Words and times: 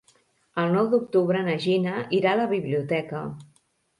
El 0.61 0.71
nou 0.75 0.87
d'octubre 0.93 1.43
na 1.49 1.57
Gina 1.65 1.99
irà 2.21 2.31
a 2.33 2.39
la 2.41 2.47
biblioteca. 2.57 3.21